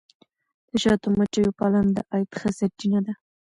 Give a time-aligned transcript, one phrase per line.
[0.69, 3.13] د شاتو مچیو پالنه د عاید ښه سرچینه ده.